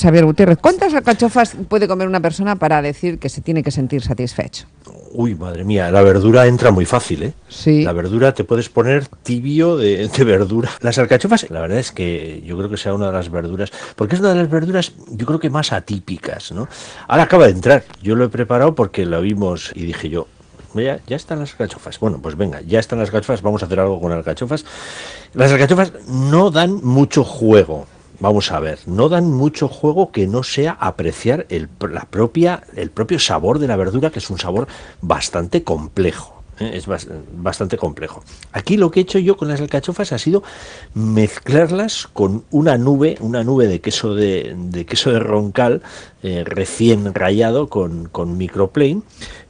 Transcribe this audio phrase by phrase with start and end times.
[0.00, 4.02] Xavier Gutiérrez, ¿cuántas alcachofas puede comer una persona para decir que se tiene que sentir
[4.02, 4.66] satisfecho?
[5.12, 7.32] Uy, madre mía, la verdura entra muy fácil, ¿eh?
[7.48, 7.82] Sí.
[7.82, 10.70] La verdura te puedes poner tibio de, de verdura.
[10.80, 14.14] Las alcachofas, la verdad es que yo creo que sea una de las verduras, porque
[14.14, 16.68] es una de las verduras, yo creo que más atípicas, ¿no?
[17.08, 20.28] Ahora acaba de entrar, yo lo he preparado porque lo vimos y dije yo,
[20.74, 21.98] ya, ya están las alcachofas.
[21.98, 24.64] Bueno, pues venga, ya están las alcachofas, vamos a hacer algo con alcachofas.
[25.34, 27.86] Las alcachofas no dan mucho juego.
[28.20, 32.90] Vamos a ver, no dan mucho juego que no sea apreciar el, la propia, el
[32.90, 34.68] propio sabor de la verdura, que es un sabor
[35.00, 36.42] bastante complejo.
[36.58, 36.72] ¿eh?
[36.74, 38.22] Es bas- bastante complejo.
[38.52, 40.42] Aquí lo que he hecho yo con las alcachofas ha sido
[40.92, 44.54] mezclarlas con una nube, una nube de queso de,
[44.86, 45.80] queso de roncal
[46.22, 49.00] eh, recién rallado con, con microplane.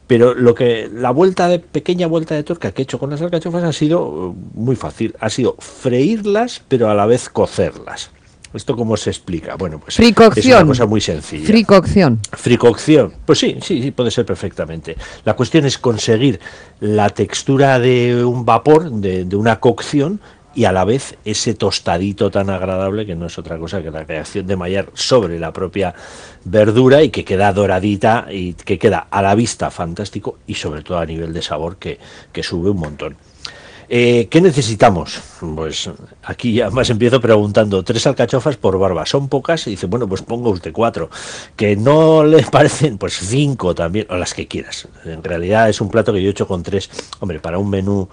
[0.07, 3.21] Pero lo que la vuelta de pequeña vuelta de tuerca que he hecho con las
[3.23, 8.11] alcachofas ha sido eh, muy fácil, ha sido freírlas pero a la vez cocerlas.
[8.53, 9.55] ¿Esto cómo se explica?
[9.55, 11.47] Bueno, pues es una cosa muy sencilla.
[11.47, 12.19] Fricocción.
[12.33, 13.15] Fricocción.
[13.25, 14.97] Pues sí, sí, sí, puede ser perfectamente.
[15.25, 16.41] La cuestión es conseguir
[16.81, 20.21] la textura de un vapor, de, de una cocción,
[20.55, 24.03] y a la vez ese tostadito tan agradable que no es otra cosa que la
[24.03, 25.95] reacción de Maillard sobre la propia
[26.45, 30.99] verdura y que queda doradita y que queda a la vista fantástico y sobre todo
[30.99, 31.99] a nivel de sabor que,
[32.33, 33.17] que sube un montón.
[33.93, 35.21] Eh, ¿Qué necesitamos?
[35.57, 35.91] Pues
[36.23, 39.67] aquí ya más empiezo preguntando, tres alcachofas por barba, ¿son pocas?
[39.67, 41.11] Y dice, bueno, pues ponga usted cuatro.
[41.57, 44.87] Que no le parecen, pues cinco también, o las que quieras.
[45.05, 46.89] En realidad es un plato que yo he hecho con tres.
[47.19, 48.09] Hombre, para un menú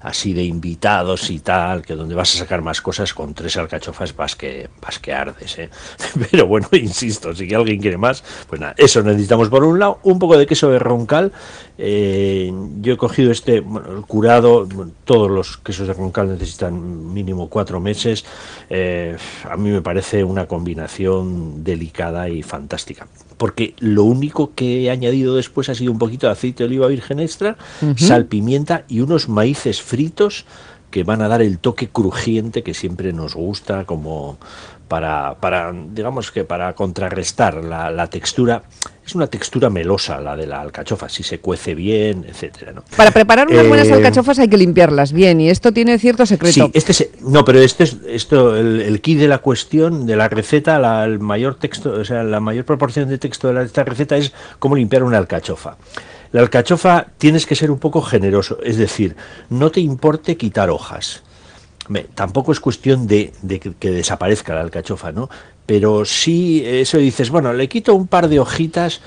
[0.00, 4.14] así de invitados y tal, que donde vas a sacar más cosas con tres alcachofas
[4.16, 5.70] vas que, vas que ardes, ¿eh?
[6.30, 10.18] Pero bueno, insisto, si alguien quiere más, pues nada, eso necesitamos por un lado, un
[10.18, 11.32] poco de queso de roncal,
[11.76, 13.62] eh, yo he cogido este,
[14.06, 14.66] curado,
[15.04, 18.24] todos los quesos de roncal necesitan mínimo cuatro meses,
[18.68, 19.16] eh,
[19.48, 23.06] a mí me parece una combinación delicada y fantástica.
[23.40, 26.88] Porque lo único que he añadido después ha sido un poquito de aceite de oliva
[26.88, 27.56] virgen extra,
[27.96, 30.44] sal, pimienta y unos maíces fritos
[30.90, 34.38] que van a dar el toque crujiente que siempre nos gusta como
[34.88, 38.62] para, para digamos que para contrarrestar la, la textura
[39.06, 42.82] es una textura melosa la de la alcachofa si se cuece bien etcétera ¿no?
[42.96, 46.52] Para preparar unas buenas Eh, alcachofas hay que limpiarlas bien y esto tiene cierto secreto.
[46.54, 50.16] Sí, este es, no, pero este es esto el, el key de la cuestión de
[50.16, 53.62] la receta, la, el mayor texto, o sea, la mayor proporción de texto de la-
[53.62, 55.76] esta receta es cómo limpiar una alcachofa.
[56.32, 59.16] La alcachofa tienes que ser un poco generoso, es decir,
[59.48, 61.22] no te importe quitar hojas.
[62.14, 63.32] Tampoco es cuestión de,
[63.78, 65.28] que, desaparezca la alcachofa, ¿no?
[65.66, 69.00] Pero sí, eso dices, bueno, le quito un par de hojitas,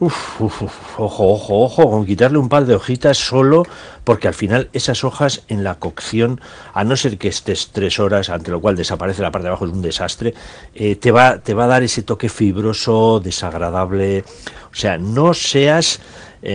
[0.00, 3.64] Uf, uf, uf, ojo, ojo, ojo, con quitarle un par de hojitas solo,
[4.02, 6.40] porque al final esas hojas en la cocción,
[6.72, 9.66] a no ser que estés tres horas, ante lo cual desaparece la parte de abajo,
[9.66, 10.34] es un desastre,
[10.74, 14.24] eh, te, va, te va a dar ese toque fibroso, desagradable.
[14.72, 16.00] O sea, no seas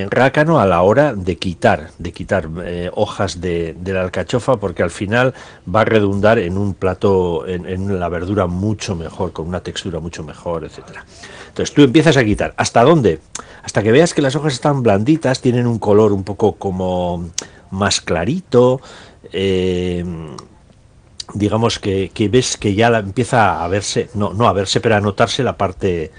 [0.09, 4.83] rácano a la hora de quitar, de quitar eh, hojas de, de la alcachofa, porque
[4.83, 5.33] al final
[5.65, 9.99] va a redundar en un plato, en, en la verdura mucho mejor, con una textura
[9.99, 11.05] mucho mejor, etcétera.
[11.47, 12.53] Entonces tú empiezas a quitar.
[12.57, 13.19] ¿Hasta dónde?
[13.63, 17.29] Hasta que veas que las hojas están blanditas, tienen un color un poco como
[17.71, 18.81] más clarito.
[19.33, 20.05] eh,
[21.33, 25.01] digamos que, que ves que ya empieza a verse, no, no a verse, pero a
[25.01, 26.11] notarse la parte,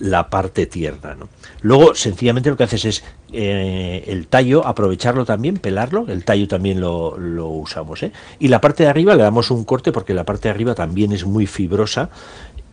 [0.00, 1.14] la parte tierna.
[1.14, 1.28] ¿no?
[1.60, 6.80] Luego, sencillamente lo que haces es eh, el tallo, aprovecharlo también, pelarlo, el tallo también
[6.80, 8.02] lo, lo usamos.
[8.02, 8.12] ¿eh?
[8.40, 11.12] Y la parte de arriba le damos un corte porque la parte de arriba también
[11.12, 12.10] es muy fibrosa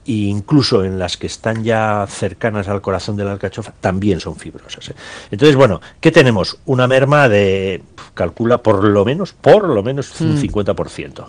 [0.07, 4.37] e incluso en las que están ya cercanas al corazón de la alcachofa también son
[4.37, 4.89] fibrosas.
[4.89, 4.95] ¿eh?
[5.31, 6.57] Entonces, bueno, ¿qué tenemos?
[6.65, 7.83] Una merma de,
[8.13, 11.27] calcula por lo menos, por lo menos un 50%.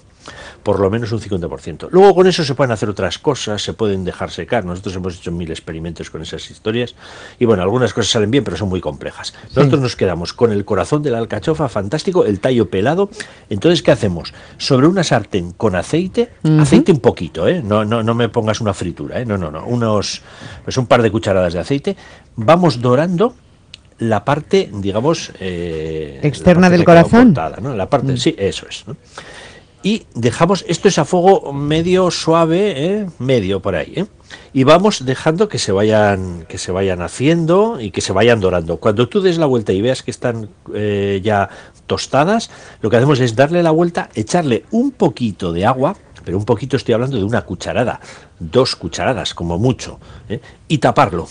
[0.63, 1.89] Por lo menos un 50%.
[1.91, 4.65] Luego con eso se pueden hacer otras cosas, se pueden dejar secar.
[4.65, 6.95] Nosotros hemos hecho mil experimentos con esas historias.
[7.39, 9.35] Y bueno, algunas cosas salen bien, pero son muy complejas.
[9.55, 13.11] Nosotros nos quedamos con el corazón de la alcachofa, fantástico, el tallo pelado.
[13.51, 14.35] Entonces, ¿qué hacemos?
[14.57, 17.63] Sobre una sartén con aceite, aceite un poquito, ¿eh?
[17.63, 19.27] No, no, no me pongas una fritura, ¿eh?
[19.27, 19.65] No, no, no.
[19.67, 20.23] Unos,
[20.65, 21.97] pues un par de cucharadas de aceite.
[22.37, 23.35] Vamos dorando
[23.99, 27.35] la parte, digamos, eh, la Externa parte del corazón.
[27.35, 27.75] cortada, ¿no?
[27.75, 28.85] La parte, sí, eso es.
[28.87, 28.97] ¿no?
[29.83, 33.07] Y dejamos, esto es a fuego medio suave, ¿eh?
[33.21, 34.07] medio por ahí, ¿eh?
[34.53, 38.79] y vamos dejando que se vayan, que se vayan haciendo y que se vayan dorando.
[38.79, 41.49] Cuando tú des la vuelta y veas que están eh, ya
[41.87, 42.51] tostadas,
[42.83, 46.77] lo que hacemos es darle la vuelta, echarle un poquito de agua, pero un poquito
[46.77, 48.01] estoy hablando de una cucharada,
[48.41, 50.41] dos cucharadas como mucho, ¿eh?
[50.67, 51.29] y taparlo,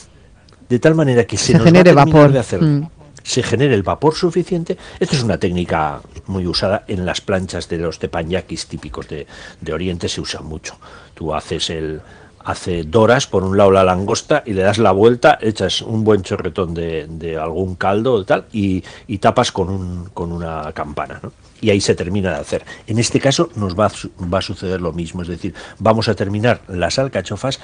[0.69, 2.31] de tal manera que se, Se nos va a genere vapor.
[2.31, 2.89] de hacer Mm.
[3.27, 4.77] Se genere el vapor suficiente.
[5.01, 9.27] Esto es una técnica muy usada en las planchas de los teppanyakis típicos de,
[9.71, 10.77] Oriente, se usa mucho.
[11.13, 12.01] Tú haces el
[12.45, 16.21] hace doras por un lado la langosta y le das la vuelta, echas un buen
[16.21, 21.19] chorretón de, algún caldo o tal y, y tapas con, un, con una campana.
[21.21, 21.33] ¿no?
[21.59, 22.63] Y ahí se termina de hacer.
[22.87, 23.91] En este caso nos va
[24.33, 27.59] va a suceder lo mismo, es decir, vamos a terminar las alcachofas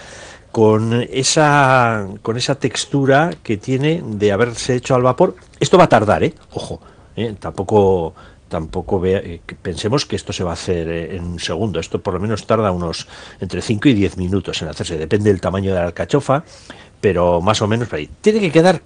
[0.53, 5.35] con esa, con esa textura que tiene de haberse hecho al vapor.
[5.59, 6.35] Esto va a tardar, ¿eh?
[6.53, 6.79] Ojo,
[7.15, 7.33] ¿eh?
[7.39, 8.13] tampoco
[8.47, 11.79] tampoco vea- eh, pensemos que esto se va a hacer eh, en un segundo.
[11.79, 13.07] Esto por lo menos tarda unos
[13.39, 14.95] entre 5 y 10 minutos en hacerse.
[14.95, 16.43] Depende del tamaño de la alcachofa,
[17.01, 18.07] pero más o menos por ahí.
[18.21, 18.79] Tiene que quedar...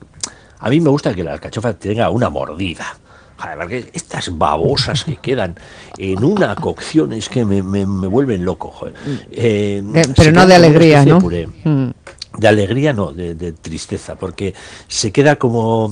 [0.59, 2.97] A mí me gusta que la alcachofa tenga una mordida.
[3.37, 5.55] Joder, estas babosas que quedan
[5.97, 8.69] en una cocción es que me, me- me vuelven loco.
[8.71, 8.93] joder.
[9.31, 11.19] Eh, se pero no de alegría, ¿no?
[11.19, 11.47] puré.
[11.63, 11.89] Mm.
[12.37, 14.53] De alegría no, de, de tristeza, porque
[14.87, 15.91] se queda como,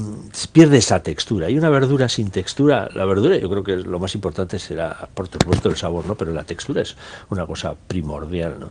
[0.51, 1.49] pierde esa textura.
[1.49, 5.27] Y una verdura sin textura, la verdura yo creo que lo más importante será, por
[5.29, 6.15] supuesto, el sabor, ¿no?
[6.15, 6.95] Pero la textura es
[7.29, 8.69] una cosa primordial, ¿no?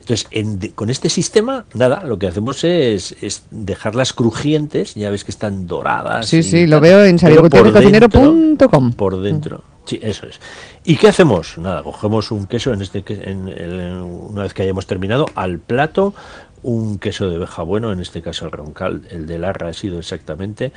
[0.00, 5.10] Entonces, en- de- con este sistema, nada, lo que hacemos es, es dejarlas crujientes, ya
[5.10, 6.26] ves que están doradas.
[6.26, 8.40] Sí, sí, lo veo en salirgutierrezcocinero.com.
[8.40, 9.64] dentro- Por dentro.
[9.84, 10.40] Sí, eso es.
[10.84, 11.58] ¿Y qué hacemos?
[11.58, 16.14] Nada, cogemos un queso, en este en, en- una vez que hayamos terminado, al plato,
[16.62, 19.98] un queso de oveja bueno, en este caso el roncal, el de Larra ha sido
[19.98, 20.72] exactamente.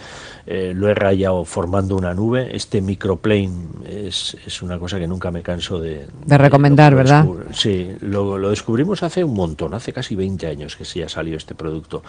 [0.46, 2.56] eh, lo he rayado formando una nube.
[2.56, 3.52] Este microplane
[3.88, 7.26] es, es una cosa que nunca me canso de, De recomendar, ¿verdad?
[7.52, 11.38] Sí, lo, lo descubrimos hace un montón, hace casi 20 años que sí ha salido
[11.38, 12.04] este producto.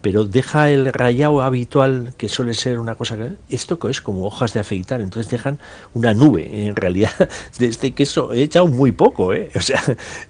[0.00, 3.32] Pero deja el rayado habitual, que suele ser una cosa que.
[3.48, 5.58] Esto es como hojas de afeitar, entonces dejan
[5.94, 6.66] una nube.
[6.66, 7.12] En realidad,
[7.58, 9.50] de este queso he echado muy poco, ¿eh?
[9.54, 9.82] O sea,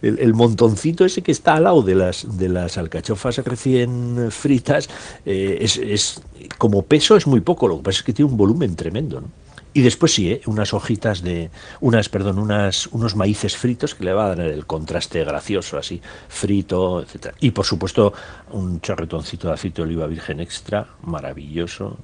[0.02, 4.88] el, el montoncito ese que está al lado de las, de las alcachofas recién fritas,
[5.24, 6.20] eh, es, es-
[6.58, 9.28] como peso es muy poco, lo que pasa es que tiene un volumen tremendo, ¿no?
[9.72, 10.40] Y después sí, ¿eh?
[10.46, 11.48] unas hojitas de,
[11.80, 16.02] unas, perdón, unas, unos maíces fritos que le va a dar el contraste gracioso, así,
[16.28, 17.36] frito, etcétera.
[17.38, 18.12] Y por supuesto,
[18.50, 21.96] un chorretoncito de aceite de oliva virgen extra, maravilloso.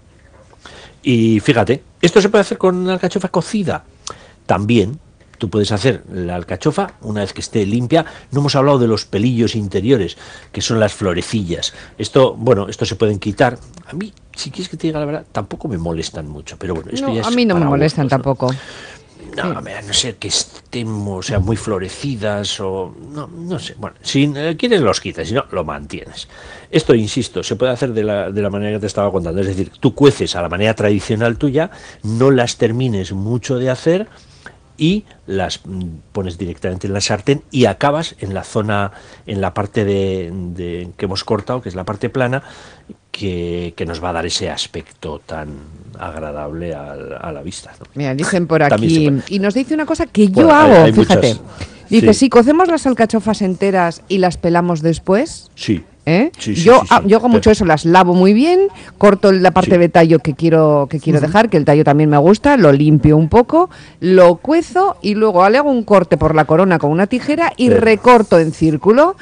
[1.03, 3.83] Y fíjate, esto se puede hacer con alcachofa cocida.
[4.47, 5.01] También
[5.39, 8.05] tú puedes hacer la alcachofa una vez que esté limpia.
[8.31, 10.17] No hemos hablado de los pelillos interiores,
[10.53, 11.75] que son las florecillas.
[11.99, 13.59] Esto, bueno, esto se pueden quitar.
[13.87, 16.57] A mí, si quieres que te diga la verdad, tampoco me molestan mucho.
[16.59, 18.23] Pero bueno, esto No, ya es a mí no me molestan gustos, ¿no?
[18.23, 18.55] tampoco.
[19.35, 23.75] No, a no ser que estemos, o sea, muy florecidas o no, no sé.
[23.77, 26.29] Bueno, si eh, quieres los quitas, si no, lo mantienes.
[26.71, 29.41] Esto, insisto, se puede hacer de la, de la manera que te estaba contando.
[29.41, 31.71] Es decir, tú cueces a la manera tradicional tuya,
[32.03, 34.09] no las termines mucho de hacer
[34.79, 38.93] y las mm, pones directamente en la sartén y acabas en la zona,
[39.27, 42.43] en la parte de, de- que hemos cortado, que es la parte plana,
[43.11, 45.49] que, que nos va a dar ese aspecto tan
[45.99, 47.73] agradable a, la vista.
[47.81, 47.87] ¿no?
[47.95, 51.35] Mira, dicen por aquí, y nos dice una cosa que yo hay- hago, hay fíjate.
[51.35, 51.41] muchas.
[51.89, 52.19] Dice, Sí.
[52.21, 55.85] si cocemos las alcachofas enteras y las pelamos después, Sí.
[56.07, 56.31] ¿Eh?
[56.39, 59.51] Sí, sí, yo, sí, ah, yo hago mucho eso, las lavo muy bien, corto la
[59.51, 62.73] parte de tallo que quiero, que quiero dejar, que el tallo también me gusta, lo
[62.73, 63.69] limpio un poco,
[64.01, 67.69] lo cuezo y luego le hago un corte por la corona con una tijera y
[67.69, 67.85] Perfecto.
[67.85, 69.17] recorto en círculo,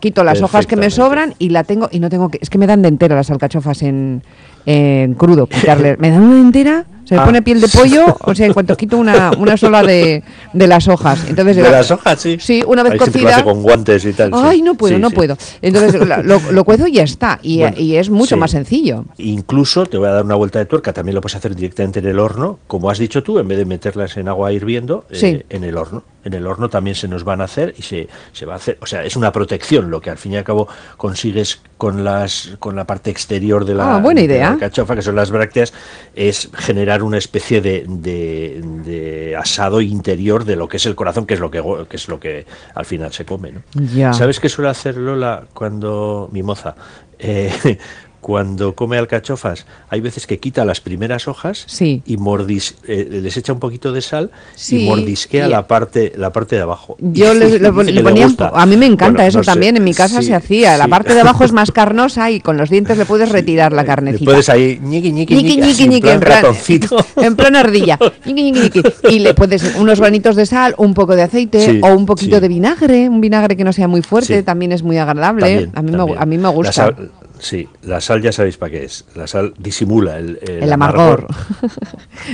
[0.00, 2.58] quito las hojas que me sobran y la tengo, y no tengo que, es que
[2.58, 4.22] me dan de entera las alcachofas en,
[4.66, 7.24] en crudo, quitarle, me dan una entera, se me Ah.
[7.24, 10.22] pone piel de pollo, o sea, en cuanto quito una, una sola de,
[10.52, 11.20] de las hojas.
[11.28, 12.36] Entonces, De la- las hojas, sí.
[12.38, 13.36] Sí, una vez Hay cocida.
[13.36, 14.30] hace con guantes y tal.
[14.32, 14.38] sí.
[14.42, 15.14] Ay, no puedo, Sí, no sí.
[15.14, 15.38] puedo.
[15.62, 15.94] Entonces
[16.24, 17.38] lo, lo cuezo y ya está.
[17.42, 19.04] Y, Bueno, y es mucho más sencillo.
[19.18, 22.06] Incluso te voy a dar una vuelta de tuerca, también lo puedes hacer directamente en
[22.08, 25.64] el horno, como has dicho tú, en vez de meterlas en agua hirviendo, eh, en
[25.64, 26.02] el horno.
[26.24, 28.78] En el horno también se nos van a hacer y se, se va a hacer,
[28.82, 32.56] o sea, es una protección lo que al fin y al cabo consigues con las
[32.58, 34.48] con la parte exterior de la, Ah, buena de la idea.
[34.48, 35.72] alcachofa, que son las brácteas,
[36.16, 41.26] es generar una especie de, de- de asado interior de lo que es el corazón,
[41.26, 43.62] que es lo que, que es lo que al final se come, ¿no?
[43.94, 44.12] Ya.
[44.12, 46.74] ¿Sabes qué suele hacer Lola cuando mi moza?
[47.18, 47.78] Eh,
[48.26, 52.02] cuando come alcachofas, hay veces que quita las primeras hojas Sí.
[52.06, 56.12] y mordis, eh, les echa un poquito de sal Sí, y mordisquea y- la parte
[56.16, 56.96] la parte de abajo.
[56.98, 59.50] Yo le, le- le le ponía po- a mí me encanta Bueno, eso no sé.
[59.52, 60.76] también, en mi casa Sí, se hacía.
[60.76, 63.82] La parte de abajo es más carnosa y con los dientes le puedes retirar la
[63.82, 64.24] Le carnecita.
[64.24, 66.96] puedes ahí ñiqui ñiqui Ñiqui, ñiqui, ñiqui, así, en plan en plan, ratoncito.
[67.22, 67.96] en plan ardilla.
[68.26, 68.82] Ñiqui, ñiqui.
[69.08, 72.48] Y le puedes unos granitos de sal, un poco de aceite o un poquito de
[72.48, 75.68] vinagre, un vinagre que no sea muy fuerte, también es muy agradable.
[75.72, 76.72] También, a, mí me, a mí me La gusta.
[76.72, 79.04] sal- sí, la sal ya sabéis para qué es.
[79.14, 81.26] La sal disimula el, el El amargor.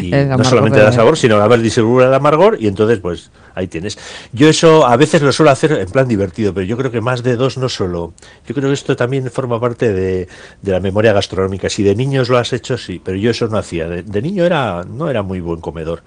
[0.00, 3.30] Y El no solamente da sabor, sino a ver, disimula el amargor y entonces pues
[3.54, 3.98] ahí tienes.
[4.32, 7.22] Yo eso a veces lo suelo hacer en plan divertido, pero yo creo que más
[7.22, 8.14] de dos no solo.
[8.46, 10.28] Yo creo que esto también forma parte de,
[10.62, 11.68] de la memoria gastronómica.
[11.68, 13.88] Si de niños lo has hecho, sí, pero yo eso no hacía.
[13.88, 16.02] De, de niño era no era muy buen comedor.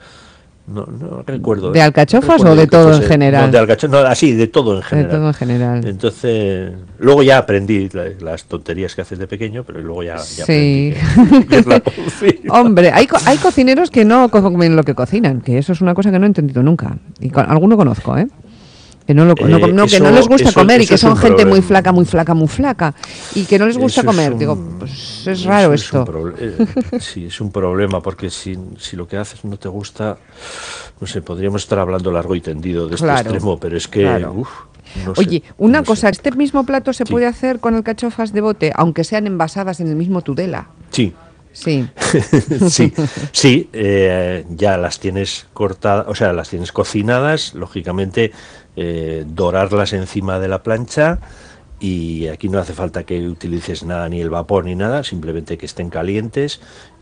[0.67, 1.71] No, no recuerdo.
[1.71, 1.81] ¿De ¿eh?
[1.83, 3.07] alcachofas Recuerdo o de todo en es.
[3.07, 3.45] general?
[3.45, 5.11] No, de alcachofas, no, así, de todo en De general.
[5.11, 5.85] todo en general.
[5.87, 10.45] Entonces, luego ya aprendí la- las tonterías que haces de pequeño, pero luego ya, ya
[10.45, 10.93] Sí.
[11.13, 12.53] aprendí que- que es la cocina.
[12.53, 15.93] Hombre, hay, co- hay cocineros que no comen lo que cocinan, que eso es una
[15.93, 16.97] cosa que no he entendido nunca.
[17.19, 18.27] Y alguno conozco, ¿eh?
[19.05, 21.01] Que no, lo- no- Eh, no- que no les gusta eso- comer y que es
[21.01, 22.95] son gente muy flaca, muy flaca, muy flaca.
[23.35, 24.33] Y que no les gusta es comer.
[24.33, 26.03] un- Digo, pues es raro es esto.
[26.05, 30.17] proble- eh, sí, es un problema, porque si, si lo que haces no te gusta,
[30.99, 34.01] no sé, podríamos estar hablando largo y tendido de este Claro, extremo, pero es que,
[34.01, 34.33] claro.
[34.33, 34.49] uf,
[35.05, 35.87] no sé, Oye, una no sé.
[35.87, 37.11] cosa, ¿este mismo plato se Sí.
[37.11, 40.69] puede hacer con alcachofas de bote, aunque sean envasadas en el mismo Tudela?
[40.89, 41.13] Sí,
[41.55, 41.87] Sí.
[42.69, 42.93] sí,
[43.31, 48.31] sí, eh, ya las tienes cortadas, o sea, las tienes cocinadas, lógicamente
[48.75, 51.19] eh, dorarlas encima de la plancha
[51.79, 55.65] y aquí no hace falta que utilices nada, ni el vapor ni nada, simplemente que
[55.65, 56.59] estén calientes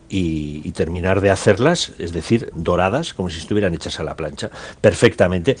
[0.08, 4.50] y, y terminar de hacerlas, es decir, doradas, como si estuvieran hechas a la plancha,
[4.80, 5.56] perfectamente.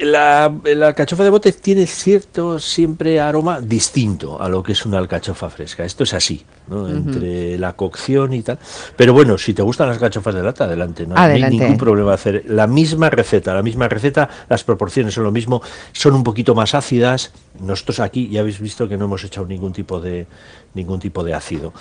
[0.00, 4.98] La, la alcachofa de bote tiene cierto siempre aroma distinto a lo que es una
[4.98, 5.84] alcachofa fresca.
[5.84, 6.88] Esto es así, ¿no?
[6.88, 8.58] Entre la cocción y tal.
[8.96, 11.04] Pero bueno, si te gustan las alcachofas de lata, adelante.
[11.06, 13.54] No hay ningún problema hacer la misma receta.
[13.54, 15.62] La misma receta, las proporciones son lo mismo,
[15.92, 17.32] son un poquito más ácidas.
[17.60, 20.26] Nosotros aquí ya habéis visto que no hemos echado ningún tipo de
[20.74, 21.72] ningún tipo de ácido.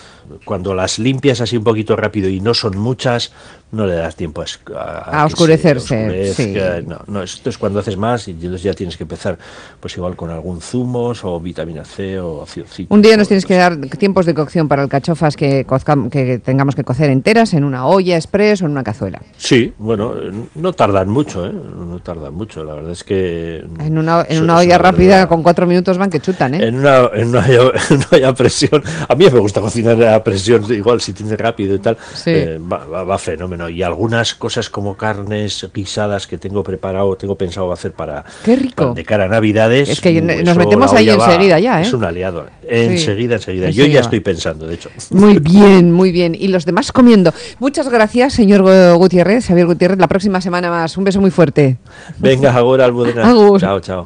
[0.45, 3.31] Cuando las limpias así un poquito rápido y no son muchas,
[3.71, 6.41] no le das tiempo a, A oscurecerse, sí.
[6.43, 6.81] oscurezca.
[6.81, 9.37] No, no, esto es cuando haces más y entonces ya tienes que empezar
[9.79, 12.93] pues igual con algún zumos o vitamina C o cítrico.
[12.93, 15.65] Un día nos tienes que dar tiempos de cocción para alcachofas que,
[16.11, 19.21] que tengamos que cocer enteras en una olla express o en una cazuela.
[19.37, 20.13] Sí, bueno,
[20.55, 21.51] no tardan mucho, ¿eh?
[21.51, 23.65] No tardan mucho, la verdad es que...
[23.79, 24.91] En una, en una olla verdad.
[24.91, 26.67] rápida con cuatro minutos van que chutan, ¿eh?
[26.67, 28.83] En una, en, una olla, en una olla a presión.
[29.09, 31.97] A mí me gusta cocinar a presión, igual si tiene rápido y tal.
[32.13, 32.31] Sí.
[32.33, 33.69] eh, va, va- va fenómeno.
[33.69, 38.75] Y algunas cosas como carnes guisadas que tengo preparado, tengo pensado hacer para, Qué rico.
[38.75, 39.89] para- de cara a Navidades.
[39.89, 41.84] Es que uh, nos metemos ahí va- enseguida ya, ¿eh?
[41.84, 42.46] Es un aliado.
[42.70, 43.70] Enseguida, enseguida.
[43.70, 44.89] Yo ya estoy pensando, de hecho.
[45.12, 46.36] Muy bien, muy bien.
[46.36, 47.34] Y los demás comiendo.
[47.60, 49.98] Muchas gracias, señor Gu- Gutiérrez, Xavier Gutiérrez.
[50.00, 50.98] La próxima semana más.
[50.98, 51.77] Un beso muy fuerte.
[52.17, 53.29] Venga, ahora, Almudena.
[53.29, 53.60] Agur.
[53.62, 53.96] Chao, chao.